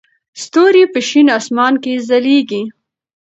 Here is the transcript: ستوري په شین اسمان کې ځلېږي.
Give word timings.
ستوري 0.43 0.83
په 0.93 0.99
شین 1.07 1.27
اسمان 1.39 1.73
کې 1.83 1.93
ځلېږي. 2.07 2.61